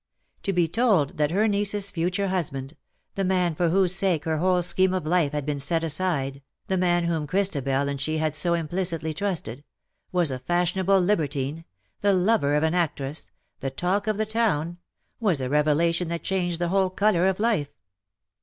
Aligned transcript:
To 0.41 0.51
be 0.51 0.67
told 0.67 1.19
that 1.19 1.29
her 1.29 1.47
niece's 1.47 1.91
future 1.91 2.29
husband— 2.29 2.75
the 3.13 3.23
man 3.23 3.53
for 3.53 3.69
whose 3.69 3.93
sake 3.93 4.25
her 4.25 4.39
whole 4.39 4.63
scheme 4.63 4.95
of 4.95 5.05
life 5.05 5.31
had 5.31 5.45
been 5.45 5.59
set 5.59 5.83
aside, 5.83 6.41
the 6.65 6.75
man 6.77 7.03
whom 7.03 7.27
Christabel 7.27 7.87
and 7.87 8.01
she 8.01 8.17
had 8.17 8.33
so 8.33 8.55
implicitly 8.55 9.13
trusted— 9.13 9.63
was 10.11 10.31
a 10.31 10.39
fashionable 10.39 10.99
libertine— 10.99 11.65
the 12.01 12.13
lover 12.13 12.55
of 12.55 12.63
an 12.63 12.73
actress— 12.73 13.29
the 13.59 13.69
talk 13.69 14.07
of 14.07 14.17
the 14.17 14.25
town— 14.25 14.79
was 15.19 15.39
a 15.39 15.49
revelation 15.49 16.07
that 16.07 16.23
changed 16.23 16.57
the 16.57 16.69
whole 16.69 16.89
colour 16.89 17.27
of 17.27 17.39
life. 17.39 17.69